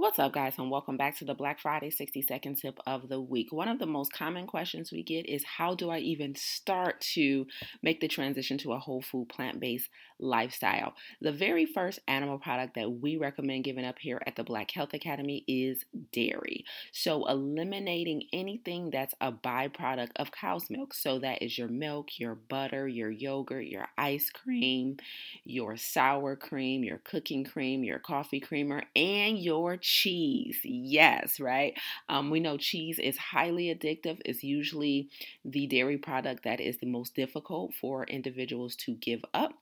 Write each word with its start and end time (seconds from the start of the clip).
What's 0.00 0.18
up, 0.18 0.32
guys, 0.32 0.54
and 0.56 0.70
welcome 0.70 0.96
back 0.96 1.18
to 1.18 1.26
the 1.26 1.34
Black 1.34 1.60
Friday 1.60 1.90
60 1.90 2.22
second 2.22 2.54
tip 2.54 2.78
of 2.86 3.10
the 3.10 3.20
week. 3.20 3.52
One 3.52 3.68
of 3.68 3.78
the 3.78 3.84
most 3.84 4.14
common 4.14 4.46
questions 4.46 4.90
we 4.90 5.02
get 5.02 5.28
is 5.28 5.44
how 5.44 5.74
do 5.74 5.90
I 5.90 5.98
even 5.98 6.34
start 6.36 7.02
to 7.12 7.46
make 7.82 8.00
the 8.00 8.08
transition 8.08 8.56
to 8.58 8.72
a 8.72 8.78
whole 8.78 9.02
food 9.02 9.28
plant 9.28 9.60
based 9.60 9.90
lifestyle? 10.18 10.94
The 11.20 11.32
very 11.32 11.66
first 11.66 11.98
animal 12.08 12.38
product 12.38 12.76
that 12.76 12.90
we 12.90 13.18
recommend 13.18 13.64
giving 13.64 13.84
up 13.84 13.96
here 14.00 14.22
at 14.26 14.36
the 14.36 14.42
Black 14.42 14.70
Health 14.70 14.94
Academy 14.94 15.44
is 15.46 15.84
dairy. 16.14 16.64
So, 16.92 17.26
eliminating 17.26 18.22
anything 18.32 18.88
that's 18.88 19.14
a 19.20 19.30
byproduct 19.30 20.12
of 20.16 20.32
cow's 20.32 20.70
milk. 20.70 20.94
So, 20.94 21.18
that 21.18 21.42
is 21.42 21.58
your 21.58 21.68
milk, 21.68 22.18
your 22.18 22.36
butter, 22.36 22.88
your 22.88 23.10
yogurt, 23.10 23.66
your 23.66 23.88
ice 23.98 24.30
cream, 24.30 24.96
your 25.44 25.76
sour 25.76 26.36
cream, 26.36 26.84
your 26.84 27.02
cooking 27.04 27.44
cream, 27.44 27.84
your 27.84 27.98
coffee 27.98 28.40
creamer, 28.40 28.84
and 28.96 29.38
your 29.38 29.76
cheese. 29.90 30.60
Yes, 30.64 31.40
right? 31.40 31.74
Um, 32.08 32.30
we 32.30 32.40
know 32.40 32.56
cheese 32.56 32.98
is 32.98 33.16
highly 33.16 33.74
addictive. 33.74 34.18
It's 34.24 34.42
usually 34.42 35.08
the 35.44 35.66
dairy 35.66 35.98
product 35.98 36.44
that 36.44 36.60
is 36.60 36.78
the 36.78 36.86
most 36.86 37.14
difficult 37.14 37.74
for 37.74 38.04
individuals 38.04 38.76
to 38.76 38.94
give 38.94 39.24
up. 39.34 39.52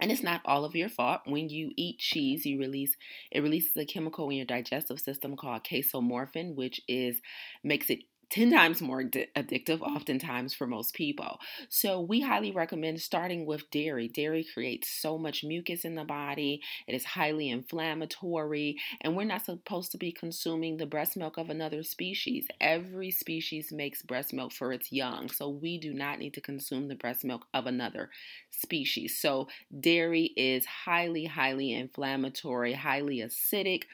And 0.00 0.12
it's 0.12 0.22
not 0.22 0.42
all 0.44 0.64
of 0.64 0.76
your 0.76 0.88
fault. 0.88 1.22
When 1.24 1.48
you 1.48 1.72
eat 1.76 1.98
cheese, 1.98 2.46
you 2.46 2.58
release 2.60 2.94
it 3.32 3.40
releases 3.40 3.76
a 3.76 3.84
chemical 3.84 4.30
in 4.30 4.36
your 4.36 4.46
digestive 4.46 5.00
system 5.00 5.36
called 5.36 5.64
casomorphin, 5.64 6.54
which 6.54 6.80
is 6.86 7.20
makes 7.64 7.90
it 7.90 8.00
10 8.30 8.50
times 8.50 8.82
more 8.82 9.02
addictive, 9.02 9.80
oftentimes, 9.80 10.54
for 10.54 10.66
most 10.66 10.94
people. 10.94 11.38
So, 11.68 12.00
we 12.00 12.20
highly 12.20 12.52
recommend 12.52 13.00
starting 13.00 13.46
with 13.46 13.70
dairy. 13.70 14.08
Dairy 14.08 14.44
creates 14.52 14.90
so 14.90 15.16
much 15.16 15.44
mucus 15.44 15.84
in 15.84 15.94
the 15.94 16.04
body, 16.04 16.60
it 16.86 16.94
is 16.94 17.04
highly 17.04 17.48
inflammatory, 17.48 18.76
and 19.00 19.16
we're 19.16 19.24
not 19.24 19.44
supposed 19.44 19.92
to 19.92 19.98
be 19.98 20.12
consuming 20.12 20.76
the 20.76 20.86
breast 20.86 21.16
milk 21.16 21.38
of 21.38 21.48
another 21.48 21.82
species. 21.82 22.46
Every 22.60 23.10
species 23.10 23.72
makes 23.72 24.02
breast 24.02 24.32
milk 24.32 24.52
for 24.52 24.72
its 24.72 24.92
young, 24.92 25.30
so 25.30 25.48
we 25.48 25.78
do 25.78 25.94
not 25.94 26.18
need 26.18 26.34
to 26.34 26.40
consume 26.40 26.88
the 26.88 26.96
breast 26.96 27.24
milk 27.24 27.46
of 27.54 27.66
another 27.66 28.10
species. 28.50 29.20
So, 29.20 29.48
dairy 29.80 30.32
is 30.36 30.66
highly, 30.66 31.24
highly 31.24 31.72
inflammatory, 31.72 32.74
highly 32.74 33.18
acidic, 33.18 33.84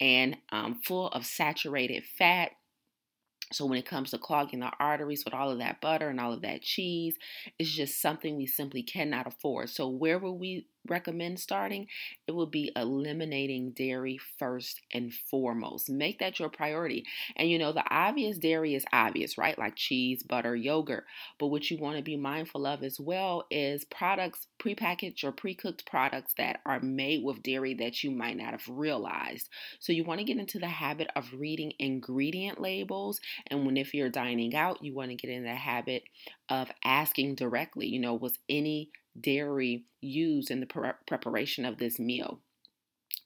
and 0.00 0.36
um, 0.50 0.80
full 0.84 1.08
of 1.08 1.26
saturated 1.26 2.04
fat 2.04 2.52
so 3.54 3.66
when 3.66 3.78
it 3.78 3.86
comes 3.86 4.10
to 4.10 4.18
clogging 4.18 4.60
the 4.60 4.70
arteries 4.78 5.24
with 5.24 5.34
all 5.34 5.50
of 5.50 5.58
that 5.58 5.80
butter 5.80 6.08
and 6.08 6.20
all 6.20 6.32
of 6.32 6.42
that 6.42 6.62
cheese, 6.62 7.16
it's 7.58 7.70
just 7.70 8.00
something 8.00 8.36
we 8.36 8.46
simply 8.46 8.82
cannot 8.82 9.26
afford. 9.26 9.70
So 9.70 9.88
where 9.88 10.18
will 10.18 10.38
we 10.38 10.68
recommend 10.88 11.40
starting, 11.40 11.86
it 12.26 12.34
would 12.34 12.50
be 12.50 12.72
eliminating 12.76 13.70
dairy 13.70 14.18
first 14.38 14.80
and 14.92 15.12
foremost. 15.12 15.90
Make 15.90 16.18
that 16.18 16.38
your 16.38 16.48
priority. 16.48 17.04
And 17.36 17.48
you 17.48 17.58
know, 17.58 17.72
the 17.72 17.84
obvious 17.90 18.38
dairy 18.38 18.74
is 18.74 18.84
obvious, 18.92 19.38
right? 19.38 19.58
Like 19.58 19.76
cheese, 19.76 20.22
butter, 20.22 20.54
yogurt. 20.56 21.04
But 21.38 21.48
what 21.48 21.70
you 21.70 21.78
want 21.78 21.96
to 21.96 22.02
be 22.02 22.16
mindful 22.16 22.66
of 22.66 22.82
as 22.82 22.98
well 23.00 23.46
is 23.50 23.84
products, 23.84 24.46
prepackaged 24.58 25.24
or 25.24 25.32
pre 25.32 25.54
cooked 25.54 25.86
products 25.86 26.34
that 26.38 26.60
are 26.66 26.80
made 26.80 27.24
with 27.24 27.42
dairy 27.42 27.74
that 27.74 28.02
you 28.02 28.10
might 28.10 28.36
not 28.36 28.52
have 28.52 28.68
realized. 28.68 29.48
So 29.80 29.92
you 29.92 30.04
want 30.04 30.20
to 30.20 30.24
get 30.24 30.38
into 30.38 30.58
the 30.58 30.68
habit 30.68 31.08
of 31.16 31.32
reading 31.34 31.72
ingredient 31.78 32.60
labels. 32.60 33.20
And 33.48 33.64
when 33.66 33.76
if 33.76 33.94
you're 33.94 34.08
dining 34.10 34.54
out, 34.54 34.82
you 34.82 34.94
want 34.94 35.10
to 35.10 35.16
get 35.16 35.30
in 35.30 35.44
the 35.44 35.54
habit 35.54 36.04
of 36.48 36.70
asking 36.84 37.34
directly, 37.36 37.86
you 37.86 37.98
know, 37.98 38.14
was 38.14 38.38
any 38.48 38.90
dairy 39.18 39.84
used 40.00 40.50
in 40.50 40.60
the 40.60 40.66
pre- 40.66 40.90
preparation 41.06 41.64
of 41.64 41.78
this 41.78 41.98
meal. 41.98 42.40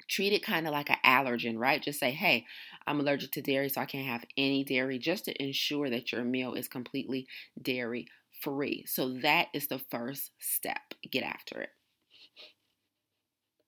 Treat 0.08 0.32
it 0.32 0.42
kind 0.42 0.66
of 0.66 0.72
like 0.72 0.90
an 0.90 0.96
allergen, 1.04 1.58
right? 1.58 1.82
Just 1.82 2.00
say, 2.00 2.10
hey, 2.12 2.46
I'm 2.86 3.00
allergic 3.00 3.32
to 3.32 3.42
dairy, 3.42 3.68
so 3.68 3.80
I 3.80 3.86
can't 3.86 4.06
have 4.06 4.24
any 4.36 4.64
dairy, 4.64 4.98
just 4.98 5.26
to 5.26 5.42
ensure 5.42 5.90
that 5.90 6.12
your 6.12 6.24
meal 6.24 6.54
is 6.54 6.68
completely 6.68 7.26
dairy 7.60 8.06
free. 8.40 8.84
So 8.86 9.18
that 9.22 9.48
is 9.52 9.68
the 9.68 9.78
first 9.78 10.30
step. 10.38 10.94
Get 11.10 11.24
after 11.24 11.60
it. 11.60 11.70